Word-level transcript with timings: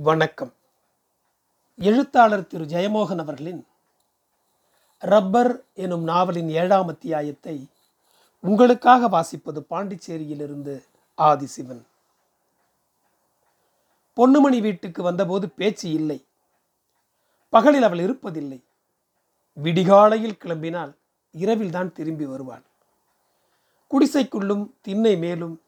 வணக்கம். 0.00 0.54
எழுத்தாளர் 1.76 2.46
திரு 2.46 2.64
ஜெயமோகன் 2.64 3.18
அவர்களின் 3.18 3.66
ரப்பர் 4.98 5.64
எனும் 5.74 6.02
நாவலின் 6.02 6.48
ஏழாம் 6.48 6.88
அத்தியாயத்தை 6.88 7.66
உங்களுக்காக 8.40 9.08
வாசிப்பது 9.08 9.64
பாண்டிச்சேரியிலிருந்து 9.70 10.84
ஆதிசிவன். 11.18 11.82
பொன்னுமணி 14.16 14.60
வீட்டுக்கு 14.60 15.02
வந்தபோது 15.02 15.48
பேச்சு 15.48 15.90
இல்லை. 15.90 16.24
பகலில் 17.48 17.82
அவள் 17.82 17.98
இருப்பதில்லை. 17.98 18.62
விடிகாலையில் 19.62 20.38
கிளம்பினால் 20.44 20.94
இரவில்தான் 21.32 21.92
திரும்பி 21.92 22.24
வருவாள். 22.24 22.62
குடிசைக்குள்ளும் 23.90 24.70
திண்ணை 24.80 25.16
மேலும் 25.16 25.62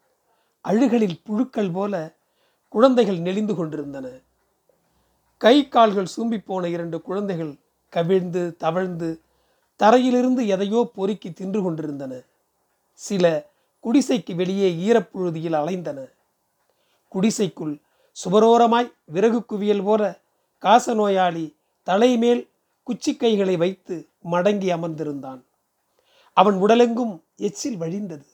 அழுகளில் 0.64 1.20
புழுக்கள் 1.24 1.70
போல 1.70 2.18
குழந்தைகள் 2.74 3.18
நெளிந்து 3.18 3.54
கொண்டிருந்தன. 3.54 4.08
கை 5.36 5.68
கால்கள் 5.68 6.12
சூம்பி 6.16 6.38
போன 6.44 6.68
இரண்டு 6.68 7.02
குழந்தைகள் 7.02 7.58
கவிழ்ந்து 7.88 8.56
தவழ்ந்து 8.56 9.20
தரையிலிருந்து 9.80 10.46
எதையோ 10.46 10.90
பொறுக்கி 10.94 11.32
தின்று 11.32 11.62
கொண்டிருந்தன. 11.62 12.22
சில 12.92 13.50
குடிசைக்கு 13.84 14.34
வெளியே 14.34 14.68
ஈரப்புழுதியில் 14.88 15.56
அலைந்தன. 15.60 15.98
குடிசைக்குள் 17.08 17.80
சுவரோரமாய் 18.24 18.92
விறகு 19.04 19.44
குவியல் 19.44 19.84
போல 19.84 20.02
காச 20.58 20.94
நோயாளி 20.94 21.56
தலைமேல் 21.82 22.48
குச்சிக்கைகளை 22.86 23.56
வைத்து 23.56 24.08
மடங்கி 24.30 24.68
அமர்ந்திருந்தான். 24.68 25.40
அவன் 26.32 26.54
உடலெங்கும் 26.54 27.14
எச்சில் 27.36 27.80
வழிந்தது. 27.80 28.26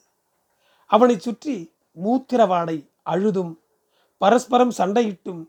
அவனை 0.91 1.19
சுற்றி 1.19 1.73
மூத்திரவாடை 2.05 2.91
அழுதும் 3.03 3.61
பரஸ்பரம் 4.21 4.73
சண்டையிட்டும் 4.79 5.43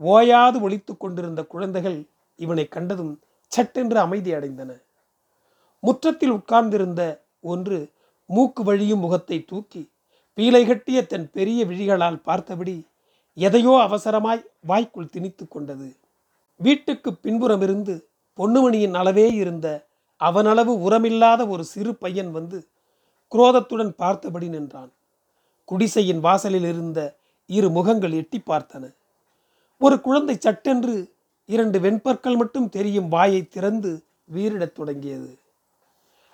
ஓயாது 0.00 0.58
ஒழித்து 0.60 0.92
கொண்டிருந்த 0.96 1.40
குழந்தைகள் 1.44 1.98
இவனை 2.38 2.64
கண்டதும் 2.68 3.14
சட்டென்று 3.52 3.98
அமைதி 3.98 4.30
அடைந்தன. 4.34 4.70
முற்றத்தில் 5.82 6.30
உட்கார்ந்திருந்த 6.30 7.02
ஒன்று 7.52 7.78
மூக்கு 8.30 8.62
வழியும் 8.64 8.98
முகத்தை 8.98 9.38
தூக்கி 9.44 9.82
பீலை 10.38 10.62
கட்டிய 10.66 10.98
தன் 11.06 11.26
பெரிய 11.30 11.60
விழிகளால் 11.64 12.22
பார்த்தபடி 12.22 12.76
எதையோ 13.36 13.72
அவசரமாய் 13.86 14.42
வாய்க்குள் 14.60 15.12
திணித்து 15.14 15.44
கொண்டது. 15.48 15.88
வீட்டுக்கு 16.60 17.10
பின்புறமிருந்து 17.22 17.94
பொன்னுமணியின் 18.38 18.94
அளவே 18.94 19.26
இருந்த 19.34 19.66
அவனளவு 20.20 20.72
உரமில்லாத 20.86 21.40
ஒரு 21.48 21.64
சிறு 21.64 21.92
பையன் 21.94 22.30
வந்து 22.30 22.58
குரோதத்துடன் 23.32 23.92
பார்த்தபடி 24.02 24.48
நின்றான். 24.48 24.90
குடிசையின் 25.68 26.20
வாசலில் 26.20 26.68
இருந்த 26.72 27.00
இரு 27.46 27.70
முகங்கள் 27.70 28.12
எட்டி 28.12 28.42
பார்த்தன. 28.46 28.94
ஒரு 29.78 30.00
குழந்தை 30.00 30.36
சட்டென்று 30.38 31.14
இரண்டு 31.46 31.78
வெண்பற்கள் 31.78 32.36
மட்டும் 32.36 32.68
தெரியும் 32.68 33.08
வாயை 33.08 33.48
திறந்து 33.48 34.04
வீரிடத் 34.34 34.72
தொடங்கியது. 34.72 35.38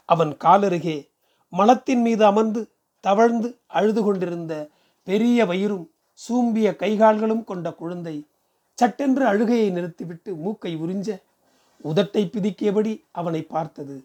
அவன் 0.04 0.36
காலருகே 0.36 1.08
மலத்தின் 1.48 2.00
மீது 2.00 2.24
அமர்ந்து 2.24 2.68
தவழ்ந்து 3.00 3.58
அழுது 3.66 4.02
கொண்டிருந்த 4.02 4.68
பெரிய 5.02 5.46
வயிறும் 5.46 5.90
சூம்பிய 6.14 6.74
கைகால்களும் 6.78 7.44
கொண்ட 7.44 7.72
குழந்தை 7.72 8.26
சட்டென்று 8.74 9.26
அழுகையை 9.26 9.70
நிறுத்திவிட்டு 9.70 10.34
மூக்கை 10.34 10.76
உறிஞ்ச 10.76 11.22
உதட்டை 11.84 12.22
பிதிக்கியபடி 12.24 13.04
அவனை 13.12 13.42
பார்த்தது. 13.42 14.04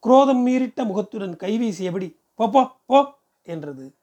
குரோதம் 0.00 0.46
மீறிட்ட 0.46 0.84
முகத்துடன் 0.84 1.36
கைவீசியபடி 1.36 2.16
போ 2.34 2.70
போ 2.86 3.14
என்றது. 3.42 3.94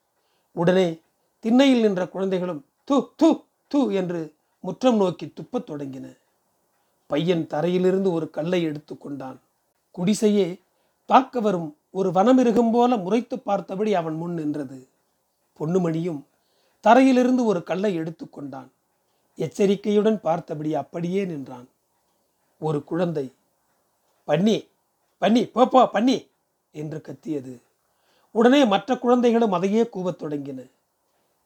உடனே 0.52 1.00
திண்ணையில் 1.46 1.82
நின்ற 1.82 2.08
குழந்தைகளும் 2.08 2.66
து 2.92 3.08
து 3.24 3.44
து 3.74 3.94
என்று 3.94 4.34
முற்றம் 4.60 4.96
நோக்கி 4.96 5.26
துப்பத் 5.26 5.68
தொடங்கின. 5.70 6.18
பையன் 7.08 7.48
தரையிலிருந்து 7.48 8.12
ஒரு 8.12 8.30
கல்லை 8.30 8.64
எடுத்து 8.64 8.98
கொண்டான். 8.98 9.40
குடிசையே 9.98 10.60
பார்க்க 11.06 11.40
வரும் 11.40 11.78
ஒரு 11.92 12.10
வனமிருகம் 12.10 12.72
போல 12.72 12.98
முறைத்து 12.98 13.40
பார்த்தபடி 13.40 13.94
அவன் 13.94 14.16
முன் 14.16 14.34
நின்றது. 14.34 14.88
பொன்னுமணியும் 15.60 16.22
தரையிலிருந்து 16.84 17.46
ஒரு 17.46 17.64
கல்லை 17.64 17.96
எடுத்து 17.96 18.30
கொண்டான். 18.30 18.72
எச்சரிக்கையுடன் 19.36 20.22
பார்த்தபடி 20.22 20.76
அப்படியே 20.76 21.26
நின்றான். 21.26 21.68
ஒரு 22.60 22.84
குழந்தை 22.84 23.32
பண்ணி 24.24 24.68
பண்ணி 25.18 25.46
போ 25.46 25.68
போ 25.68 25.88
பண்ணி 25.88 26.28
என்று 26.72 27.02
கத்தியது. 27.02 27.62
உடனே 28.32 28.66
மற்ற 28.66 28.98
குழந்தைகளும் 28.98 29.52
அதையே 29.52 29.84
கூவத் 29.84 30.22
தொடங்கின. 30.24 30.74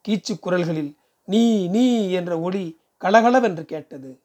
கீச்சு 0.07 0.39
குரல்களில் 0.39 0.95
நீ 1.25 1.67
நீ 1.67 2.11
என்ற 2.11 2.39
ஒளி 2.39 2.77
கலகலவென்று 2.97 3.65
கேட்டது. 3.65 4.19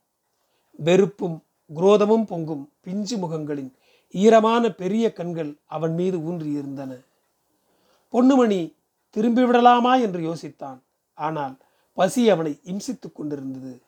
வெறுப்பும் 0.72 1.42
குரோதமும் 1.76 2.26
பொங்கும் 2.26 2.72
பிஞ்சு 2.80 3.16
முகங்களின் 3.16 3.72
ஈரமான 4.10 4.70
பெரிய 4.70 5.12
கண்கள் 5.12 5.56
அவன் 5.64 5.94
மீது 5.94 6.18
ஊன்றியிருந்தன 6.18 7.04
பொன்னுமணி 8.12 8.74
திரும்பிவிடலாமா? 9.16 10.00
என்று 10.00 10.20
யோசித்தான். 10.20 10.80
ஆனால் 11.14 11.56
பசி 11.92 12.30
அவனை 12.30 12.60
இம்சித்துக் 12.64 13.14
கொண்டிருந்தது. 13.14 13.82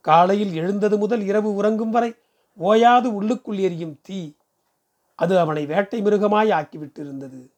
காலையில் 0.00 0.52
எழுந்தது 0.52 0.98
முதல் 0.98 1.20
இரவு 1.20 1.54
உறங்கும் 1.54 1.90
வரை 1.90 2.14
ஓயாது 2.58 3.14
உள்ளுக்குள் 3.14 3.58
எரியும் 3.58 3.98
தீ 4.02 4.32
அது 5.14 5.38
அவனை 5.38 5.66
வேட்டை 5.66 6.02
மிருகமாய் 6.02 6.50
ஆக்கிவிட்டிருந்தது. 6.50 7.53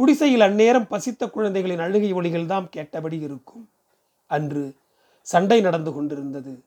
குடிசையில் 0.00 0.40
அந்நேரம் 0.40 0.88
பசித்த 0.88 1.28
குழந்தைகளின் 1.28 1.78
அழுகை 1.78 2.12
ஒளிகள் 2.12 2.46
தான் 2.46 2.68
கேட்டபடி 2.68 3.18
இருக்கும். 3.18 3.68
அன்று 4.26 4.76
சண்டை 5.22 5.60
நடந்து 5.60 5.92
கொண்டிருந்தது. 5.92 6.64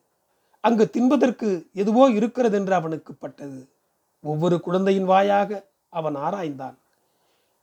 அங்கு 0.60 0.90
தின்பதற்கு 0.90 1.68
எதுவோ 1.72 2.10
இருக்கிறது 2.10 2.56
என்று 2.56 2.74
அவனுக்கு 2.74 3.14
பட்டது. 3.14 3.68
ஒவ்வொரு 4.20 4.60
குழந்தையின் 4.60 5.08
வாயாக 5.08 5.64
அவன் 5.88 6.14
ஆராய்ந்தான். 6.14 6.76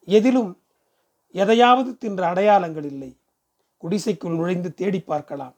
எதிலும் 0.05 0.61
எதையாவது 1.31 1.97
தின்ற 1.97 2.27
அடையாளங்கள் 2.27 2.83
இல்லை. 2.83 3.17
குடிசைக்குள் 3.77 4.35
நுழைந்து 4.35 4.73
தேடி 4.73 4.99
பார்க்கலாம். 4.99 5.55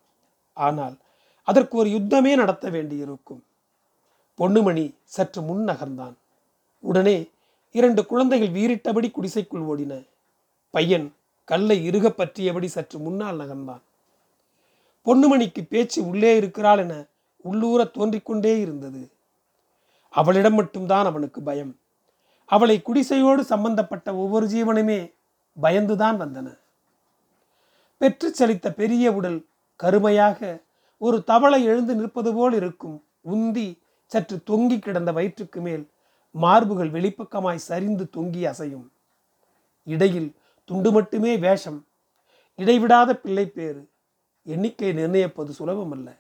ஆனால் 0.53 0.97
அதற்கு 1.43 1.77
ஒரு 1.77 1.89
யுத்தமே 1.89 2.35
நடத்த 2.35 2.69
வேண்டியிருக்கும். 2.69 3.43
பொன்னுமணி 4.39 4.95
சற்று 5.03 5.41
முன் 5.41 5.67
நகர்ந்தான். 5.67 6.15
உடனே 6.79 7.31
இரண்டு 7.73 8.05
குழந்தைகள் 8.05 8.49
வீறிட்டபடி 8.49 9.11
குடிசைக்குள் 9.11 9.61
ஓடின. 9.61 10.07
பையன் 10.69 11.13
கல்லை 11.43 11.89
இறுக 11.89 12.09
பற்றியபடி 12.09 12.65
சற்று 12.65 12.99
முன்னால் 12.99 13.39
நகர்ந்தான். 13.39 13.81
பொன்னுமணிக்கு 15.05 15.65
பேச்சு 15.69 16.07
உள்ளே 16.07 16.35
இருக்கிறாள் 16.35 16.77
என 16.77 17.05
உள்ளூர 17.37 17.83
தோன்றிக்கொண்டே 17.83 18.59
இருந்தது. 18.59 19.11
அவளிடம் 20.09 20.53
மட்டும்தான் 20.53 21.05
அவனுக்கு 21.05 21.41
பயம். 21.41 21.79
அவளை 22.45 22.81
குடிசையோடு 22.81 23.39
சம்பந்தப்பட்ட 23.39 24.15
ஒவ்வொரு 24.15 24.47
ஜீவனுமே 24.47 25.13
பயந்துதான் 25.61 26.19
வந்தன. 26.21 26.57
பெற்று 27.97 28.35
சலித்த 28.37 28.69
பெரிய 28.73 29.13
உடல் 29.13 29.45
கருமையாக 29.75 30.61
ஒரு 30.97 31.23
தவளை 31.23 31.63
எழுந்து 31.63 31.95
நிற்பது 31.95 32.33
போல் 32.33 32.53
இருக்கும் 32.53 33.03
உந்தி 33.31 33.79
சற்று 34.05 34.37
தொங்கி 34.47 34.79
கிடந்த 34.79 35.11
வயிற்றுக்கு 35.11 35.61
மேல் 35.61 35.89
மார்புகள் 36.41 36.91
வெளிப்பக்கமாய் 36.91 37.55
சரிந்து 37.55 38.09
தொங்கி 38.17 38.45
அசையும். 38.45 38.91
இடையில் 39.83 40.35
துண்டு 40.65 40.91
மட்டுமே 40.91 41.37
வேஷம். 41.37 41.85
இடைவிடாத 42.55 43.15
பிள்ளை 43.15 43.47
பேறு. 43.47 43.89
எண்ணிக்கை 44.43 44.93
நிர்ணயிப்பது 44.93 45.53
சுலபமல்ல. 45.59 46.15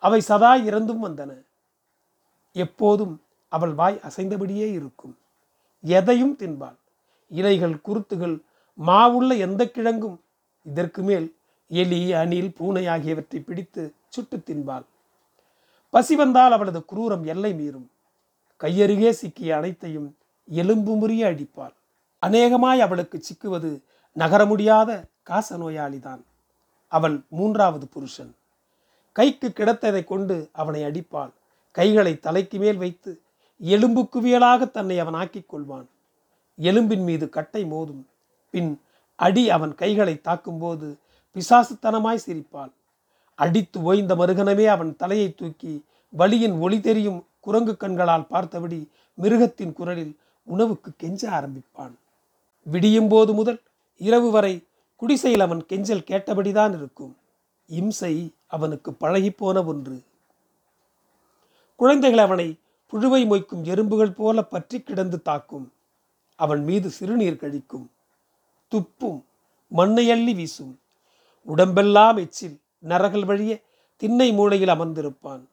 அவை 0.00 0.20
சதா 0.20 0.56
இறந்தும் 0.56 1.04
வந்தன. 1.04 1.44
எப்போதும் 2.52 3.22
அவள் 3.48 3.72
வாய் 3.72 4.00
அசைந்தபடியே 4.02 4.70
இருக்கும். 4.72 5.18
எதையும் 5.82 6.36
தின்பாள். 6.38 6.76
இலைகள் 7.28 7.80
குருத்துகள் 7.80 8.42
மாவுள்ள 8.86 9.38
எந்த 9.38 9.70
கிழங்கும். 9.70 10.20
இதற்கு 10.62 11.02
மேல் 11.02 11.36
எலி 11.68 12.12
அணில் 12.12 12.54
பூனை 12.54 12.86
ஆகியவற்றை 12.86 13.40
பிடித்து 13.40 13.94
சுட்டு 14.08 14.36
தின்பாள். 14.36 14.84
பசி 15.90 16.16
வந்தால் 16.16 16.52
அவளது 16.52 16.84
குரூரம் 16.92 17.24
எல்லை 17.24 17.52
மீறும். 17.52 17.86
கையருகே 18.60 19.10
சிக்கிய 19.10 19.56
அனைத்தையும் 19.56 20.16
எலும்பு 20.48 20.92
முறிய 20.96 21.24
அடிப்பாள். 21.26 21.74
அநேகமாய் 22.18 22.80
அவளுக்கு 22.80 23.22
சிக்குவது 23.22 23.82
நகர 24.12 24.46
முடியாத 24.46 25.04
காச 25.22 25.56
நோயாளிதான். 25.56 26.22
அவன் 26.88 27.26
மூன்றாவது 27.28 27.86
புருஷன். 27.86 28.34
கைக்கு 29.12 29.48
கிடத்ததை 29.48 30.04
கொண்டு 30.04 30.48
அவனை 30.52 30.82
அடிப்பாள். 30.82 31.30
கைகளை 31.70 32.18
தலைக்கு 32.18 32.58
மேல் 32.58 32.76
வைத்து 32.76 33.20
எலும்பு 33.58 34.08
குவியலாக 34.12 34.70
தன்னை 34.70 34.98
அவன் 34.98 35.14
ஆக்கிக் 35.14 35.54
கொள்வான். 35.54 35.86
எலும்பின் 36.60 37.04
மீது 37.04 37.28
கட்டை 37.28 37.64
மோதும். 37.64 38.04
பின் 38.50 38.80
அடி 39.16 39.50
அவன் 39.50 39.74
கைகளை 39.74 40.20
தாக்கும்போது 40.20 40.98
பிசாசுத்தனமாய் 41.34 42.24
சிரிப்பாள். 42.26 42.72
அடித்து 43.34 43.82
ஓய்ந்த 43.82 44.14
மருகனமே 44.14 44.66
அவன் 44.66 44.96
தலையை 44.96 45.34
தூக்கி 45.34 45.84
வலியின் 46.18 46.58
ஒளி 46.58 46.80
தெரியும் 46.80 47.26
குரங்கு 47.46 47.76
கண்களால் 47.76 48.26
பார்த்தபடி 48.26 48.90
மிருகத்தின் 49.14 49.72
குரலில் 49.72 50.18
உணவுக்கு 50.42 50.92
கெஞ்ச 50.96 51.22
ஆரம்பிப்பான். 51.30 51.94
விடியும் 52.62 53.08
போது 53.08 53.32
முதல் 53.32 53.60
இரவு 53.96 54.30
வரை 54.30 54.54
குடிசையில் 54.96 55.40
அவன் 55.40 55.66
கெஞ்சல் 55.66 56.08
கேட்டபடிதான் 56.10 56.74
இருக்கும். 56.74 57.16
இம்சை 57.66 58.34
அவனுக்கு 58.46 58.90
பழகிப்போன 58.90 59.64
ஒன்று. 59.66 60.02
குழந்தைகள் 61.76 62.18
அவனை 62.18 62.58
புழுவை 62.92 63.22
மொய்க்கும் 63.26 63.62
எறும்புகள் 63.62 64.16
போல 64.16 64.42
பற்றி 64.42 64.80
கிடந்து 64.80 65.22
தாக்கும். 65.22 65.72
அவன் 66.36 66.64
மீது 66.64 66.90
சிறுநீர் 66.90 67.42
கழிக்கும். 67.42 67.86
துப்பும் 68.72 69.22
மண்ணை 69.68 70.10
அள்ளி 70.10 70.34
வீசும். 70.34 70.78
உடம்பெல்லாம் 71.42 72.16
எச்சில் 72.16 72.60
நரகல் 72.84 73.26
வழிய 73.26 73.60
திண்ணை 73.96 74.32
மூலையில் 74.32 74.68
அமர்ந்திருப்பான். 74.68 75.44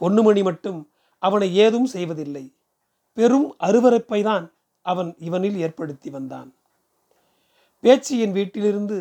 பொன்னுமணி 0.00 0.42
மட்டும் 0.42 0.86
அவனை 1.22 1.48
ஏதும் 1.54 1.88
செய்வதில்லை. 1.94 2.44
பெரும் 3.16 3.48
அருவறுப்பை 3.60 4.20
தான் 4.22 4.46
அவன் 4.86 5.10
இவனில் 5.18 5.56
ஏற்படுத்தி 5.56 6.10
வந்தான். 6.10 6.50
பேச்சியின் 7.84 8.32
வீட்டிலிருந்து 8.32 8.96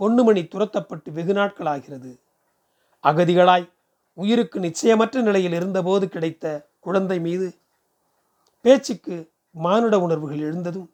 பொன்னுமணி 0.00 0.42
துரத்தப்பட்டு 0.48 1.08
வெகு 1.12 1.32
நாட்களாகிறது. 1.32 2.12
அகதிகளாய் 3.04 3.66
உயிருக்கு 4.18 4.58
நிச்சயமற்ற 4.60 5.22
நிலையில் 5.22 5.52
இருந்தபோது 5.52 6.04
கிடைத்த 6.08 6.44
குழந்தை 6.80 7.18
மீது 7.20 7.46
பேச்சுக்கு 8.64 9.16
மானுட 9.54 9.94
உணர்வுகள் 10.00 10.44
எழுந்ததும் 10.48 10.88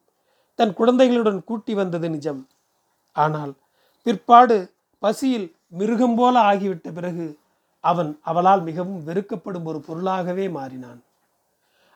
தன் 0.59 0.73
குழந்தைகளுடன் 0.75 1.41
கூட்டி 1.45 1.75
வந்தது 1.75 2.07
நிஜம். 2.11 2.41
ஆனால் 3.17 3.53
பிற்பாடு 4.07 4.57
பசியில் 5.03 5.49
மிருகம் 5.69 6.17
போல 6.19 6.35
ஆகிவிட்ட 6.51 6.89
பிறகு 6.93 7.27
அவன் 7.81 8.19
அவளால் 8.23 8.63
மிகவும் 8.63 9.07
வெறுக்கப்படும் 9.07 9.65
ஒரு 9.65 9.81
பொருளாகவே 9.81 10.49
மாறினான். 10.49 11.03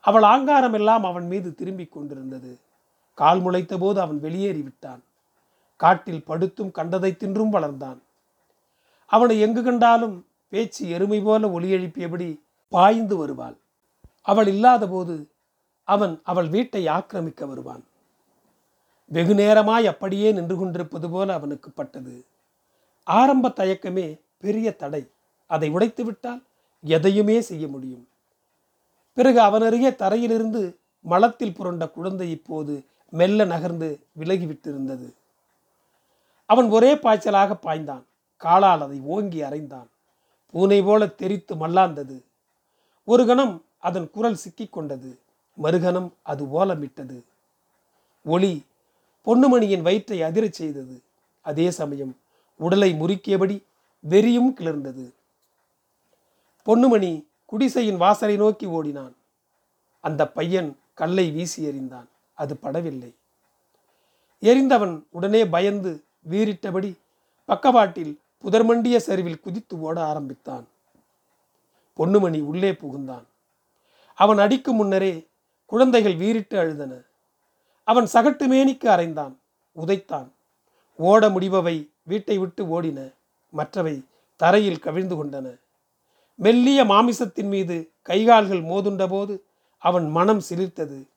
அவள் 0.00 0.22
ஆங்காரம் 0.22 0.72
எல்லாம் 0.72 1.04
அவன் 1.04 1.26
மீது 1.26 1.54
திரும்பிக் 1.54 1.92
கொண்டிருந்தது. 1.92 2.60
கால் 3.14 3.40
முளைத்த 3.40 3.78
போது 3.78 4.00
அவன் 4.00 4.22
வெளியேறிவிட்டான் 4.22 5.02
காட்டில் 5.76 6.24
படுத்தும் 6.24 6.70
கண்டதை 6.70 7.12
தின்றும் 7.12 7.52
வளர்ந்தான். 7.52 7.98
அவனை 9.06 9.40
எங்கு 9.40 9.62
கண்டாலும் 9.62 10.26
பேச்சு 10.48 10.88
எருமை 10.88 11.20
போல 11.20 11.50
ஒலி 11.50 11.72
எழுப்பியபடி 11.72 12.40
பாய்ந்து 12.68 13.16
வருவாள். 13.16 13.56
அவள் 14.22 14.46
இல்லாத 14.46 14.88
போது 14.88 15.28
அவன் 15.84 16.20
அவள் 16.24 16.48
வீட்டை 16.48 16.86
ஆக்கிரமிக்க 16.86 17.46
வருவான். 17.46 17.84
வெகு 19.04 19.34
நேரமாய் 19.34 19.84
அப்படியே 19.84 20.32
நின்று 20.32 20.56
கொண்டிருப்பது 20.56 21.10
போல 21.10 21.32
அவனுக்கு 21.32 21.70
பட்டது. 21.70 22.24
ஆரம்ப 23.04 23.48
தயக்கமே 23.48 24.20
பெரிய 24.38 24.76
தடை. 24.76 25.10
அதை 25.54 25.68
உடைத்து 25.70 26.02
விட்டால் 26.04 26.42
எதையுமே 26.84 27.36
செய்ய 27.40 27.64
முடியும். 27.68 28.04
பிறகு 29.16 29.38
அவனருகே 29.40 29.90
தரையிலிருந்து 29.94 30.62
மலத்தில் 31.12 31.56
புரண்ட 31.58 31.84
குழந்தை 31.88 32.26
இப்போது 32.30 32.74
மெல்ல 33.10 33.44
நகர்ந்து 33.44 33.88
விலகிவிட்டிருந்தது. 34.20 35.08
அவன் 36.50 36.68
ஒரே 36.76 36.92
பாய்ச்சலாக 36.94 37.52
பாய்ந்தான். 37.62 38.04
காலால் 38.36 38.82
அதை 38.86 38.98
ஓங்கி 39.14 39.40
அறைந்தான் 39.42 39.88
பூனை 40.52 40.78
போல 40.82 41.06
தெரித்து 41.20 41.54
மல்லாந்தது. 41.54 42.16
ஒரு 43.04 43.22
கணம் 43.26 43.54
அதன் 43.78 44.08
குரல் 44.10 44.40
சிக்கிக் 44.42 44.74
கொண்டது 44.76 45.10
மறுகணம் 45.62 46.10
அது 46.22 46.42
ஓலமிட்டது. 46.58 47.16
ஒளி 48.24 48.52
பொன்னுமணியின் 49.26 49.86
வயிற்றை 49.86 50.18
அதிரச் 50.22 50.58
செய்தது. 50.60 50.96
அதே 51.42 51.66
சமயம் 51.80 52.12
உடலை 52.64 52.90
முறுக்கியபடி 52.92 53.56
வெறியும் 54.10 54.52
கிளர்ந்தது. 54.58 55.04
பொன்னுமணி 56.68 57.26
குடிசையின் 57.46 57.96
வாசலை 57.96 58.36
நோக்கி 58.36 58.66
ஓடினான். 58.66 59.16
அந்த 60.00 60.28
பையன் 60.28 60.78
கல்லை 60.94 61.30
வீசி 61.30 61.66
எறிந்தான். 61.66 62.06
அது 62.34 62.58
படவில்லை. 62.62 63.14
எரிந்தவன் 64.40 65.02
உடனே 65.10 65.46
பயந்து 65.46 66.04
வீறிட்டபடி 66.30 66.98
பக்கவாட்டில் 67.44 68.20
புதர்மண்டிய 68.42 68.96
சரிவில் 68.96 69.40
குதித்து 69.40 69.80
ஓட 69.80 70.04
ஆரம்பித்தான். 70.04 70.68
பொன்னுமணி 71.96 72.42
உள்ளே 72.42 72.72
புகுந்தான். 72.72 73.24
அவன் 74.14 74.38
அடிக்கும் 74.38 74.76
முன்னரே 74.76 75.26
குழந்தைகள் 75.66 76.16
வீறிட்டு 76.16 76.62
அழுதன. 76.62 77.06
அவன் 77.84 78.08
சகட்டு 78.12 78.46
மேனிக்கு 78.48 78.88
அரைந்தான் 78.88 79.36
உதைத்தான். 79.76 80.28
ஓட 80.96 81.28
முடிபவை 81.28 81.88
வீட்டை 82.02 82.38
விட்டு 82.38 82.82
ஓடின. 82.82 83.12
மற்றவை 83.50 84.04
தரையில் 84.36 84.78
கவிழ்ந்து 84.78 85.24
கொண்டன. 85.24 85.62
மெல்லிய 86.34 86.84
மாமிசத்தின் 86.84 87.48
மீது 87.48 87.90
கைகால்கள் 88.08 88.62
மோதுண்டபோது 88.62 89.40
அவன் 89.78 90.10
மனம் 90.10 90.42
சிலிர்த்தது. 90.50 91.08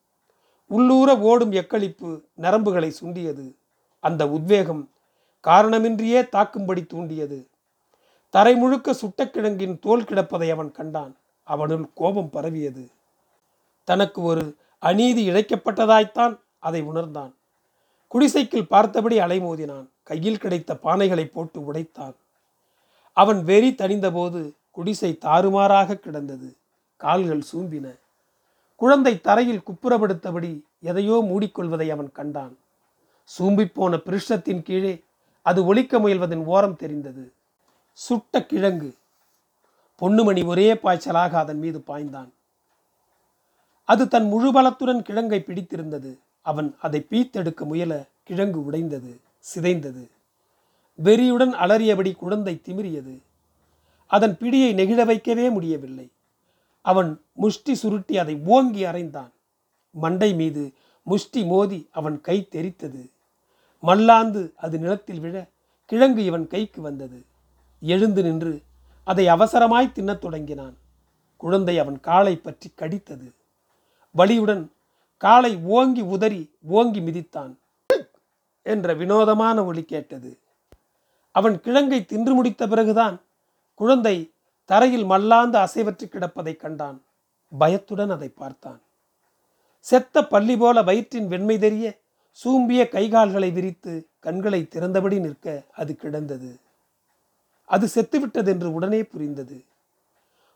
உள்ளூர 0.65 1.19
ஓடும் 1.19 1.51
எக்களிப்பு 1.51 2.21
நரம்புகளை 2.41 2.87
சுண்டியது. 2.87 3.55
அந்த 3.99 4.29
உத்வேகம் 4.29 4.89
காரணமின்றியே 5.43 6.27
தாக்கும்படி 6.31 6.87
தூண்டியது. 6.87 7.47
தரை 8.29 8.55
முழுக்க 8.55 8.91
சுட்டக்கிழங்கின் 8.91 9.79
தோல் 9.79 10.03
கிடப்பதை 10.03 10.49
அவன் 10.49 10.71
கண்டான். 10.71 11.15
அவனுள் 11.43 11.89
கோபம் 11.93 12.29
பரவியது. 12.29 12.89
தனக்கு 13.83 14.21
ஒரு 14.21 14.55
அநீதி 14.79 15.29
இழைக்கப்பட்டதாய்த்தான் 15.29 16.39
அதை 16.59 16.81
உணர்ந்தான். 16.81 17.35
குடிசைக்கில் 18.13 18.67
பார்த்தபடி 18.67 19.19
அலைமோதினான் 19.19 19.87
கையில் 20.03 20.37
கிடைத்த 20.37 20.73
பானைகளை 20.73 21.25
போட்டு 21.25 21.73
உடைத்தான். 21.73 22.15
அவன் 23.13 23.43
வெறி 23.43 23.71
தணிந்தபோது 23.71 24.51
குடிசை 24.77 25.17
தாறுமாறாக 25.17 25.95
கிடந்தது. 25.95 26.55
கால்கள் 26.97 27.43
சூம்பின. 27.51 27.95
குழந்தை 28.75 29.21
தரையில் 29.21 29.61
குப்புறப்படுத்தபடி 29.61 30.61
எதையோ 30.81 31.23
மூடிக்கொள்வதை 31.29 31.89
அவன் 31.89 32.11
கண்டான். 32.11 32.57
சூம்பிப்போன 33.39 33.97
பிருஷ்டத்தின் 34.05 34.61
கீழே 34.61 35.03
அது 35.41 35.65
ஒழிக்க 35.65 35.99
முயல்வதன் 35.99 36.43
ஓரம் 36.45 36.75
தெரிந்தது. 36.75 37.31
சுட்ட 37.93 38.45
கிழங்கு. 38.45 38.95
பொன்னுமணி 40.01 40.45
ஒரே 40.45 40.73
பாய்ச்சலாக 40.73 41.31
அதன் 41.31 41.59
மீது 41.59 41.83
பாய்ந்தான். 41.87 42.29
அது 43.83 44.07
தன் 44.07 44.27
முழு 44.27 44.51
பலத்துடன் 44.51 45.01
கிழங்கை 45.01 45.39
பிடித்திருந்தது. 45.39 46.19
அவன் 46.41 46.75
அதை 46.81 47.07
பீத்தெடுக்க 47.09 47.65
முயல 47.65 48.03
கிழங்கு 48.23 48.65
உடைந்தது 48.65 49.19
சிதைந்தது. 49.55 50.07
வெறியுடன் 51.03 51.53
அலறியபடி 51.53 52.15
குழந்தை 52.15 52.61
திமிரியது 52.65 53.25
அதன் 54.07 54.37
பிடியை 54.39 54.73
நெகிழ 54.73 55.05
வைக்கவே 55.05 55.49
முடியவில்லை. 55.49 56.11
அவன் 56.81 57.21
முஷ்டி 57.33 57.75
சுருட்டி 57.75 58.17
அதை 58.17 58.39
ஓங்கி 58.45 58.83
அறைந்தான். 58.83 59.31
மண்டை 59.91 60.33
மீது 60.33 60.73
முஷ்டி 61.03 61.45
மோதி 61.45 61.89
அவன் 61.91 62.21
கை 62.21 62.47
தெரித்தது. 62.51 63.11
மல்லாந்து 63.81 64.53
அது 64.55 64.79
நிலத்தில் 64.79 65.19
விழ 65.19 65.47
கிழங்கு 65.85 66.25
இவன் 66.25 66.47
கைக்கு 66.47 66.81
வந்தது. 66.81 67.25
எழுந்து 67.81 68.23
நின்று 68.23 68.61
அதை 69.03 69.27
அவசரமாய் 69.27 69.91
தின்னத் 69.91 70.17
தொடங்கினான். 70.17 70.77
குழந்தை 71.37 71.79
அவன் 71.79 71.99
காலை 71.99 72.35
பற்றி 72.35 72.73
கடித்தது. 72.75 73.31
வலியுடன் 74.17 74.67
காலை 75.17 75.57
ஓங்கி 75.57 76.01
உதறி 76.01 76.55
ஓங்கி 76.61 76.99
மிதித்தான். 76.99 77.53
என்ற 78.61 78.93
வினோதமான 78.93 79.65
ஒலி 79.65 79.83
கேட்டது. 79.83 80.37
அவன் 81.31 81.59
கிழங்கை 81.59 82.05
தின்று 82.05 82.33
முடித்த 82.33 82.67
பிறகுதான் 82.67 83.21
குழந்தை 83.77 84.33
தரையில் 84.65 85.05
மல்லாந்து 85.05 85.57
அசைவற்று 85.57 86.05
கிடப்பதை 86.07 86.55
கண்டான். 86.55 87.03
பயத்துடன் 87.57 88.09
அதை 88.09 88.29
பார்த்தான். 88.29 88.81
செத்த 89.79 90.23
பள்ளி 90.23 90.57
போல 90.57 90.81
வயிற்றின் 90.81 91.27
வெண்மை 91.27 91.59
தெரிய 91.59 91.99
சூம்பிய 92.31 92.89
கைகால்களை 92.89 93.51
விரித்து 93.51 94.07
கண்களை 94.19 94.67
திறந்தபடி 94.69 95.19
நிற்க 95.19 95.63
அது 95.75 95.95
கிடந்தது. 95.95 96.59
அது 97.65 97.87
செத்துவிட்டது 97.95 98.47
என்று 98.47 98.73
உடனே 98.73 99.03
புரிந்தது. 99.03 99.65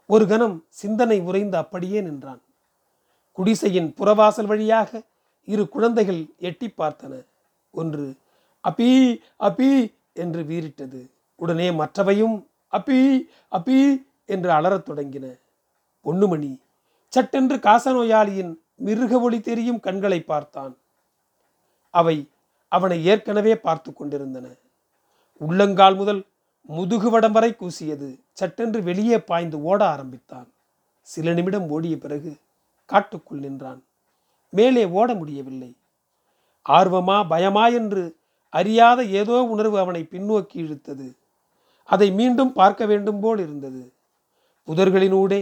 ஒரு 0.05 0.27
கணம் 0.27 0.65
சிந்தனை 0.69 1.19
உறைந்து 1.19 1.57
அப்படியே 1.57 2.01
நின்றான். 2.01 2.41
குடிசையின் 3.31 3.93
புறவாசல் 3.97 4.45
வழியாக 4.45 5.01
இரு 5.45 5.69
குழந்தைகள் 5.69 6.21
எட்டி 6.37 6.73
பார்த்தன. 6.77 7.25
ஒன்று 7.71 8.15
அபி 8.63 9.21
அபி 9.39 9.93
என்று 10.13 10.43
வீறிட்டது. 10.43 11.09
உடனே 11.35 11.71
மற்றவையும் 11.71 12.49
அப்பி 12.71 13.19
அப்பி 13.51 13.77
என்று 14.25 14.51
அலறத் 14.51 14.89
தொடங்கின. 14.89 15.39
பொன்னுமணி 16.05 16.59
சட்டென்று 17.07 17.55
காசநோயாளியின் 17.57 18.55
மிருக 18.75 19.19
ஒளி 19.19 19.39
தெரியும் 19.39 19.79
கண்களை 19.79 20.21
பார்த்தான். 20.21 20.77
அவை 21.89 22.29
அவனை 22.67 23.05
ஏற்கனவே 23.05 23.55
பார்த்து 23.55 23.93
கொண்டிருந்தன. 23.93 24.47
உள்ளங்கால் 25.37 25.95
முதல் 25.95 26.23
முதுகு 26.61 27.09
வடம் 27.09 27.31
வரை 27.31 27.55
கூசியது 27.59 28.19
சட்டென்று 28.33 28.83
வெளியே 28.83 29.19
பாய்ந்து 29.19 29.63
ஓட 29.63 29.87
ஆரம்பித்தான். 29.87 30.47
சில 31.01 31.33
நிமிடம் 31.33 31.69
ஓடிய 31.69 31.97
பிறகு 31.97 32.35
காட்டுக்குள் 32.85 33.39
நின்றான். 33.39 33.83
மேலே 34.49 34.85
ஓட 34.85 35.13
முடியவில்லை. 35.13 35.75
ஆர்வமா 36.69 37.27
பயமா 37.27 37.67
என்று 37.67 38.15
அறியாத 38.49 39.03
ஏதோ 39.03 39.43
உணர்வு 39.43 39.79
அவனை 39.79 40.07
பின்னோக்கி 40.11 40.53
இழுத்தது. 40.53 41.17
அதை 41.83 42.11
மீண்டும் 42.11 42.53
பார்க்க 42.53 42.85
வேண்டும் 42.85 43.19
போல் 43.19 43.39
இருந்தது. 43.39 43.93
புதர்களினூடே 44.67 45.41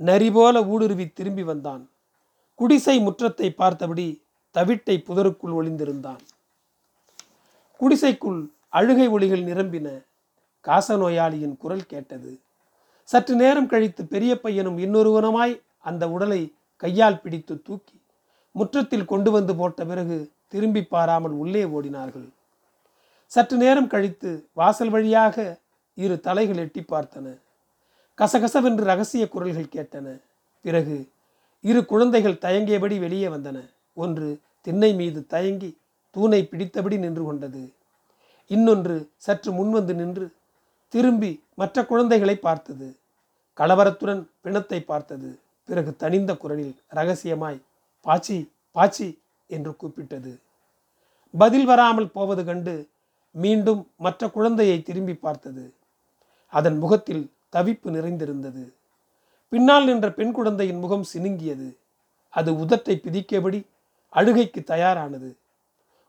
நரி 0.00 0.30
போல 0.30 0.62
ஊடுருவி 0.64 1.06
திரும்பி 1.08 1.42
வந்தான். 1.42 1.90
குடிசை 2.54 2.96
முற்றத்தை 3.06 3.48
பார்த்தபடி 3.54 4.22
தவிட்டை 4.54 4.96
புதருக்குள் 5.08 5.56
ஒளிந்திருந்தான். 5.58 6.22
குடிசைக்குள் 7.80 8.40
அழுகை 8.68 9.08
ஒளிகள் 9.08 9.44
நிரம்பின 9.44 9.88
காச 10.60 10.96
நோயாளியின் 10.96 11.56
குரல் 11.56 11.86
கேட்டது. 11.86 12.40
சற்று 13.04 13.34
நேரம் 13.34 13.66
கழித்து 13.66 14.06
பெரிய 14.06 14.40
பையனும் 14.40 14.78
இன்னொருவனுமாய் 14.78 15.54
அந்த 15.78 16.10
உடலை 16.10 16.42
கையால் 16.76 17.20
பிடித்து 17.20 17.62
தூக்கி 17.62 17.96
முற்றத்தில் 18.54 19.04
கொண்டு 19.04 19.30
வந்து 19.30 19.56
போட்ட 19.56 19.84
பிறகு 19.84 20.32
திரும்பி 20.48 20.82
பாராமல் 20.82 21.32
உள்ளே 21.32 21.64
ஓடினார்கள். 21.64 22.28
சற்று 23.26 23.56
நேரம் 23.56 23.86
கழித்து 23.86 24.48
வாசல் 24.52 24.90
வழியாக 24.90 25.60
இரு 26.04 26.16
தலைகள் 26.26 26.60
எட்டி 26.64 26.82
பார்த்தன. 26.92 27.26
கசகசவென்று 28.18 28.84
ரகசிய 28.90 29.24
குரல்கள் 29.28 29.72
கேட்டன. 29.74 30.06
பிறகு 30.64 30.96
இரு 31.64 31.80
குழந்தைகள் 31.92 32.42
தயங்கியபடி 32.44 32.96
வெளியே 33.04 33.28
வந்தன. 33.34 33.58
ஒன்று 33.94 34.28
திண்ணை 34.66 34.90
மீது 35.00 35.20
தயங்கி 35.34 35.70
தூணை 36.14 36.40
பிடித்தபடி 36.50 36.96
நின்று 36.98 37.24
கொண்டது. 37.24 37.62
இன்னொன்று 38.50 38.96
சற்று 39.26 39.50
முன்வந்து 39.58 39.94
நின்று 39.94 40.26
திரும்பி 40.94 41.32
மற்ற 41.54 41.84
குழந்தைகளை 41.90 42.36
பார்த்தது. 42.46 42.88
கலவரத்துடன் 43.58 44.22
பிணத்தை 44.44 44.78
பார்த்தது. 44.90 45.30
பிறகு 45.68 45.90
தனிந்த 46.02 46.32
குரலில் 46.42 46.74
ரகசியமாய் 46.98 47.58
பாச்சி 48.06 48.36
பாச்சி 48.76 49.08
என்று 49.54 49.72
கூப்பிட்டது. 49.80 50.32
பதில் 51.34 51.66
வராமல் 51.70 52.12
போவது 52.16 52.42
கண்டு 52.44 52.74
மீண்டும் 53.34 53.82
மற்ற 53.96 54.30
குழந்தையை 54.36 54.78
திரும்பி 54.82 55.14
பார்த்தது. 55.26 55.64
அதன் 56.52 56.78
முகத்தில் 56.78 57.24
தவிப்பு 57.52 57.88
நிறைந்திருந்தது. 57.90 58.64
பின்னால் 59.48 59.84
நின்ற 59.84 60.12
பெண் 60.12 60.32
குழந்தையின் 60.32 60.78
முகம் 60.78 61.06
சினுங்கியது. 61.12 61.68
அது 62.28 62.50
உதட்டை 62.52 62.94
பிதிக்கபடி 62.96 63.60
அழுகைக்கு 64.12 64.60
தயாரானது. 64.66 65.30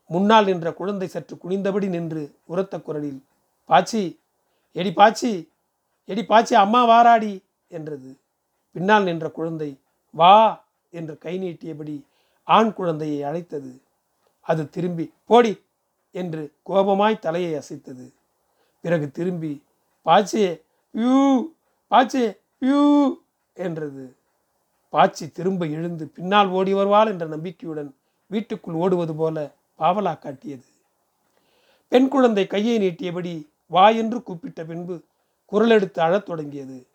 முன்னால் 0.06 0.44
நின்ற 0.44 0.68
குழந்தை 0.72 1.08
சற்று 1.08 1.34
குனிந்தபடி 1.36 1.88
நின்று 1.88 2.22
உரத்த 2.44 2.80
குரலில் 2.80 3.20
பாச்சி 3.68 4.02
எடி 4.72 4.92
பாச்சி 4.92 5.30
எடி 6.04 6.22
பாச்சி 6.22 6.54
அம்மா 6.54 6.80
வாராடி 6.84 7.32
என்றது. 7.68 8.10
பின்னால் 8.72 9.02
நின்ற 9.02 9.30
குழந்தை 9.30 9.70
வா 10.10 10.64
என்று 10.90 11.18
கை 11.18 11.34
நீட்டியபடி 11.38 11.96
ஆண் 12.48 12.72
குழந்தையை 12.72 13.22
அழைத்தது. 13.22 13.72
அது 14.40 14.62
திரும்பி 14.68 15.12
போடி 15.26 15.52
என்று 16.10 16.42
கோபமாய் 16.66 17.18
தலையை 17.18 17.52
அசைத்தது. 17.54 18.06
பிறகு 18.80 19.10
திரும்பி 19.10 19.52
பாச்சே 20.06 20.62
யூ 20.94 21.14
பாச்சே 21.90 22.24
யூ 22.58 22.80
என்றது. 23.54 24.04
பாச்சி 24.92 25.32
திரும்ப 25.32 25.66
எழுந்து 25.66 26.04
பின்னால் 26.06 26.48
ஓடி 26.48 26.72
வருவாள் 26.74 27.06
என்ற 27.06 27.26
நம்பிக்கையுடன் 27.26 27.94
வீட்டுக்குள் 28.26 28.74
ஓடுவது 28.74 29.14
போல 29.14 29.54
பாவலா 29.78 30.18
காட்டியது. 30.18 30.66
பெண் 31.88 32.08
குழந்தை 32.08 32.46
கையை 32.46 32.76
நீட்டியபடி 32.78 33.48
வா 33.66 33.88
என்று 33.88 34.22
கூப்பிட்ட 34.22 34.64
பின்பு 34.64 34.94
குரலெடுத்து 35.52 36.00
அழத் 36.00 36.26
தொடங்கியது. 36.26 36.86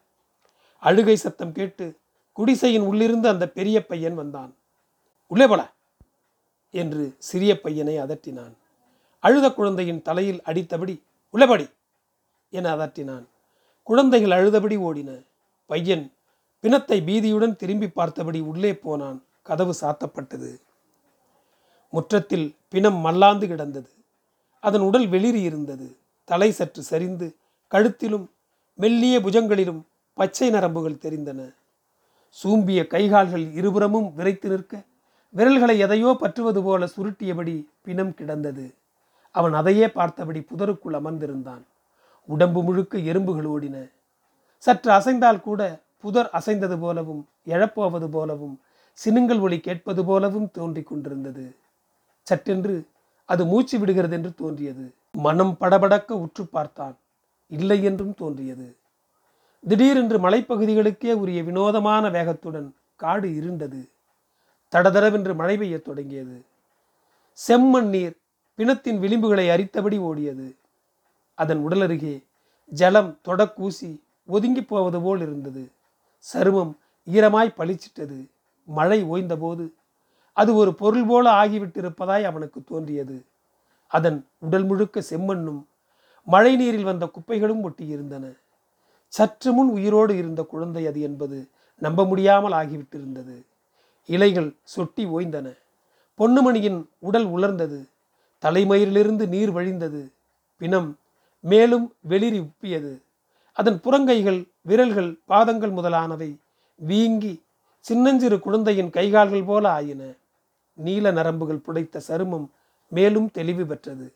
அழுகை 0.79 1.15
சத்தம் 1.15 1.51
கேட்டு 1.51 1.85
குடிசையின் 2.33 2.81
உள்ளிருந்து 2.81 3.27
அந்த 3.29 3.45
பெரிய 3.49 3.85
பையன் 3.85 4.15
வந்தான். 4.15 4.51
உள்ளே 5.27 5.47
போல 5.47 5.61
என்று 6.69 7.15
சிறிய 7.17 7.61
பையனை 7.61 7.97
அதட்டினான். 7.97 8.53
அழுத 9.19 9.45
குழந்தையின் 9.51 10.01
தலையில் 10.01 10.41
அடித்தபடி 10.45 10.95
உள்ளபடி 11.29 11.65
என 12.49 12.75
அதட்டினான். 12.75 13.25
குழந்தைகள் 13.83 14.29
அழுதபடி 14.29 14.77
ஓடின. 14.77 15.25
பையன் 15.65 16.13
பிணத்தை 16.59 17.01
பீதியுடன் 17.01 17.55
திரும்பி 17.55 17.89
பார்த்தபடி 17.89 18.39
உள்ளே 18.39 18.75
போனான். 18.75 19.23
கதவு 19.43 19.75
சாத்தப்பட்டது. 19.81 20.61
முற்றத்தில் 21.89 22.55
பிணம் 22.69 22.95
மல்லாந்து 22.95 23.47
கிடந்தது. 23.47 23.89
அதன் 24.59 24.81
உடல் 24.81 25.07
வெளிரி 25.07 25.41
இருந்தது. 25.41 25.97
தலை 26.23 26.51
சற்று 26.51 26.83
சரிந்து 26.83 27.35
கழுத்திலும் 27.71 28.27
மெல்லிய 28.73 29.19
புஜங்களிலும் 29.19 29.81
பச்சை 30.13 30.49
நரம்புகள் 30.49 31.01
தெரிந்தன. 31.01 31.53
சூம்பிய 32.29 32.85
கைகால்கள் 32.89 33.51
இருபுறமும் 33.53 34.13
விரைத்து 34.13 34.49
நிற்க 34.49 34.83
விரல்களை 35.29 35.77
எதையோ 35.77 36.17
பற்றுவது 36.19 36.63
போல 36.63 36.85
சுருட்டியபடி 36.85 37.65
பிணம் 37.81 38.13
கிடந்தது. 38.13 38.73
அவன் 39.31 39.53
அதையே 39.53 39.89
பார்த்தபடி 39.89 40.39
புதருக்குள் 40.39 40.93
அமர்ந்திருந்தான். 40.93 41.63
உடம்பு 42.27 42.63
முழுக்க 42.63 42.97
எறும்புகள் 42.97 43.45
ஓடின. 43.45 43.91
சற்று 44.57 44.91
அசைந்தால் 44.91 45.41
கூட 45.41 45.79
புதர் 45.97 46.29
அசைந்தது 46.33 46.79
போலவும் 46.79 47.27
எழப்போவது 47.45 48.07
போலவும் 48.07 48.61
சினுங்கள் 48.93 49.39
ஒளி 49.39 49.59
கேட்பது 49.59 50.05
போலவும் 50.05 50.51
தோன்றிக் 50.51 50.87
கொண்டிருந்தது. 50.87 51.55
சட்டென்று 52.23 52.87
அது 53.25 53.45
மூச்சு 53.45 53.79
விடுகிறது 53.79 54.15
என்று 54.15 54.33
தோன்றியது. 54.33 54.93
மனம் 55.11 55.57
படபடக்க 55.59 56.11
உற்று 56.11 56.45
பார்த்தான். 56.45 56.97
இல்லை 57.47 57.83
என்றும் 57.83 58.13
தோன்றியது. 58.13 58.75
திடீரென்று 59.67 60.29
மலைப்பகுதிகளுக்கே 60.29 61.13
உரிய 61.13 61.43
வினோதமான 61.43 62.09
வேகத்துடன் 62.09 62.73
காடு 62.95 63.29
இருண்டது. 63.29 63.89
தடதடவென்று 64.71 65.35
மழை 65.35 65.57
பெய்யத் 65.57 65.81
தொடங்கியது. 65.81 66.45
செம்மண் 67.47 67.89
நீர் 67.95 68.15
பிணத்தின் 68.57 68.99
விளிம்புகளை 68.99 69.49
அரித்தபடி 69.49 69.99
ஓடியது. 69.99 70.55
அதன் 71.37 71.61
உடலருகே 71.67 72.15
ஜலம் 72.71 73.09
தொடக்கூசி 73.25 73.89
ஒதுங்கி 74.27 74.63
போவது 74.63 74.99
போல் 75.01 75.21
இருந்தது. 75.21 75.63
சருமம் 76.33 76.71
ஈரமாய் 77.07 77.57
பளிச்சிட்டது. 77.57 78.17
மழை 78.67 78.99
ஓய்ந்தபோது 79.03 79.65
அது 80.37 80.51
ஒரு 80.55 80.71
பொருள் 80.73 81.05
போல 81.05 81.25
ஆகிவிட்டிருப்பதாய் 81.43 82.23
அவனுக்கு 82.23 82.59
தோன்றியது. 82.63 83.17
அதன் 83.91 84.19
உடல் 84.37 84.65
முழுக்க 84.65 85.03
செம்மண்ணும் 85.09 85.61
மழை 86.27 86.55
நீரில் 86.55 86.83
வந்த 86.83 87.05
குப்பைகளும் 87.05 87.63
ஒட்டியிருந்தன. 87.67 88.25
சற்று 89.13 89.53
முன் 89.53 89.69
உயிரோடு 89.69 90.13
இருந்த 90.17 90.41
குழந்தை 90.43 90.83
அது 90.87 90.99
என்பது 91.01 91.37
நம்ப 91.81 92.05
முடியாமல் 92.05 92.51
ஆகிவிட்டிருந்தது. 92.51 93.35
இலைகள் 94.09 94.49
சொட்டி 94.63 95.05
ஓய்ந்தன. 95.05 95.47
பொன்னுமணியின் 96.19 96.79
உடல் 96.99 97.27
உலர்ந்தது. 97.27 97.79
தலைமயிலிருந்து 98.43 99.25
நீர் 99.27 99.53
வழிந்தது. 99.53 100.01
பிணம் 100.61 100.89
மேலும் 101.51 101.85
வெளிரி 102.09 102.39
உப்பியது. 102.39 102.93
அதன் 103.53 103.79
புறங்கைகள் 103.83 104.39
விரல்கள் 104.61 105.11
பாதங்கள் 105.25 105.69
முதலானவை 105.69 106.29
வீங்கி 106.75 107.33
சின்னஞ்சிறு 107.79 108.39
குழந்தையின் 108.39 108.89
கைகால்கள் 108.89 109.45
போல 109.45 109.71
ஆயின. 109.71 110.01
நீல 110.73 111.11
நரம்புகள் 111.11 111.63
புடைத்த 111.67 112.01
சருமம் 112.07 112.47
மேலும் 112.87 113.31
தெளிவு 113.31 113.65
பெற்றது. 113.65 114.13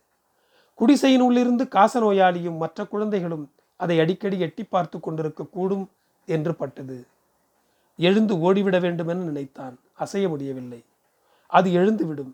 குடிசையின் 0.76 1.22
உள்ளிருந்து 1.22 1.64
காசநோயாளியும் 1.64 2.58
மற்ற 2.58 2.86
குழந்தைகளும் 2.86 3.52
அதை 3.76 4.00
அடிக்கடி 4.00 4.40
எட்டி 4.40 4.64
பார்த்து 4.64 5.00
கொண்டிருக்க 5.00 5.46
கூடும் 5.46 5.90
என்று 6.26 6.56
பட்டது. 6.56 7.08
எழுந்து 7.98 8.36
ஓடிவிட 8.36 8.80
வேண்டுமென 8.80 9.24
நினைத்தான். 9.24 9.80
அசைய 10.00 10.28
முடியவில்லை. 10.28 10.84
அது 11.48 11.72
எழுந்துவிடும். 11.72 12.34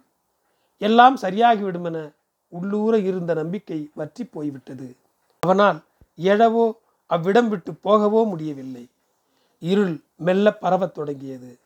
எல்லாம் 0.77 1.17
சரியாகிவிடும் 1.17 1.83
என 1.83 2.11
உள்ளூர 2.47 2.99
இருந்த 2.99 3.33
நம்பிக்கை 3.33 3.89
வற்றி 3.93 4.25
போய்விட்டது. 4.25 4.95
அவனால் 5.39 5.83
எழவோ 6.17 6.73
அவ்விடம் 7.05 7.49
விட்டு 7.49 7.71
போகவோ 7.71 8.27
முடியவில்லை. 8.27 8.89
இருள் 9.59 10.01
மெல்ல 10.15 10.53
பரவத் 10.53 10.93
தொடங்கியது. 10.93 11.59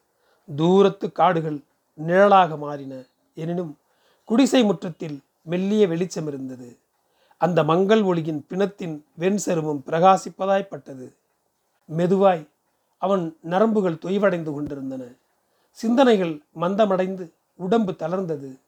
தூரத்து 0.56 1.12
காடுகள் 1.12 1.64
நிழலாக 1.96 2.58
மாறின. 2.58 3.04
எனினும் 3.34 3.78
குடிசை 4.26 4.64
முற்றத்தில் 4.64 5.22
மெல்லிய 5.44 5.88
வெளிச்சம் 5.88 6.28
இருந்தது. 6.28 6.78
அந்த 7.38 7.64
மங்கள் 7.64 8.02
ஒளியின் 8.02 8.46
பிணத்தின் 8.50 9.06
வெண் 9.16 9.40
செருமம் 9.46 9.84
பிரகாசிப்பதாய்ப்பட்டது 9.86 11.14
மெதுவாய் 11.90 12.50
அவன் 12.98 13.38
நரம்புகள் 13.42 14.02
தொய்வடைந்து 14.02 14.54
கொண்டிருந்தன. 14.54 15.04
சிந்தனைகள் 15.72 16.42
மந்தமடைந்து 16.60 17.32
உடம்பு 17.56 17.92
தளர்ந்தது. 17.92 18.61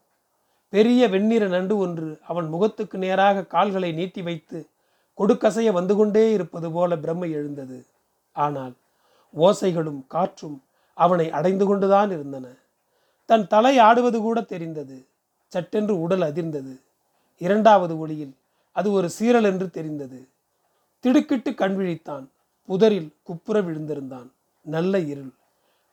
பெரிய 0.73 1.07
வெண்ணிற 1.07 1.47
நண்டு 1.47 1.77
ஒன்று 1.77 2.19
அவன் 2.27 2.47
முகத்துக்கு 2.47 2.97
நேராக 2.97 3.43
கால்களை 3.43 3.91
நீட்டி 3.91 4.21
வைத்து 4.21 4.59
கொடுக்கசைய 5.17 5.71
வந்து 5.71 5.95
கொண்டே 5.95 6.31
இருப்பது 6.31 6.71
போல 6.71 6.95
பிரம்மை 6.95 7.29
எழுந்தது. 7.31 7.85
ஆனால் 8.31 8.73
ஓசைகளும் 9.35 10.01
காற்றும் 10.07 10.63
அவனை 10.93 11.29
அடைந்து 11.29 11.65
கொண்டுதான் 11.65 12.11
இருந்தன. 12.11 12.45
தன் 13.25 13.47
தலை 13.47 13.77
ஆடுவது 13.77 14.19
கூட 14.19 14.41
தெரிந்தது. 14.41 15.05
சட்டென்று 15.47 16.01
உடல் 16.01 16.21
அதிர்ந்தது. 16.21 16.73
இரண்டாவது 17.37 17.99
ஒளியில் 17.99 18.33
அது 18.71 18.91
ஒரு 18.91 19.09
சீரல் 19.19 19.43
என்று 19.43 19.69
தெரிந்தது. 19.69 20.27
திடுக்கிட்டு 20.99 21.53
கண் 21.53 21.77
விழித்தான். 21.79 22.25
புதரில் 22.65 23.09
குப்புற 23.23 23.61
விழுந்திருந்தான். 23.61 24.29
நல்ல 24.61 24.99
இருள். 24.99 25.31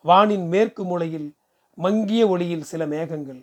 வானின் 0.05 0.47
மேற்கு 0.49 0.85
மூலையில் 0.85 1.29
மங்கிய 1.75 2.29
ஒளியில் 2.29 2.69
சில 2.73 2.87
மேகங்கள். 2.87 3.41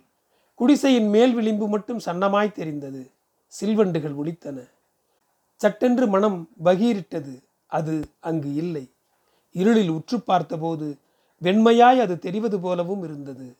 குடிசையின் 0.58 1.08
மேல் 1.08 1.34
விளிம்பு 1.34 1.68
மட்டும் 1.68 1.98
சன்னமாய் 1.98 2.52
தெரிந்தது. 2.52 3.10
சில்வண்டுகள் 3.60 4.14
ஒலித்தன. 4.14 4.70
சட்டென்று 5.56 6.06
மனம் 6.06 6.48
பகீரிட்டது. 6.64 7.42
அது 7.66 8.08
அங்கு 8.20 8.54
இல்லை. 8.54 8.90
இருளில் 9.52 9.88
உற்று 9.88 10.20
பார்த்தபோது 10.20 10.98
வெண்மையாய் 11.42 12.00
அது 12.00 12.18
தெரிவது 12.18 12.60
போலவும் 12.60 13.02
இருந்தது. 13.02 13.56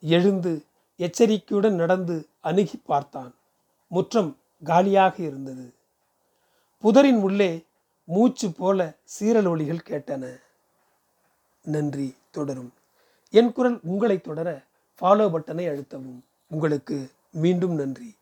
எழுந்து 0.00 0.64
எச்சரிக்கையுடன் 0.96 1.74
நடந்து 1.74 2.28
அணுகி 2.40 2.80
பார்த்தான். 2.84 3.34
முற்றம் 3.86 4.36
காலியாக 4.64 5.22
இருந்தது. 5.22 5.74
புதரின் 6.78 7.20
உள்ளே 7.20 7.64
மூச்சு 8.04 8.52
போல 8.52 8.92
சீரல் 9.04 9.48
ஒளிகள் 9.48 9.86
கேட்டன. 9.88 10.40
நன்றி 11.62 12.16
தொடரும். 12.30 12.72
என் 13.30 13.52
குரல் 13.52 13.78
உங்களை 13.82 14.20
தொடர 14.20 14.68
ஃபாலோ 15.00 15.28
பட்டனை 15.28 15.66
அழுத்தவும். 15.68 16.20
உங்களுக்கு 16.46 17.10
மீண்டும் 17.32 17.74
நன்றி. 17.74 18.14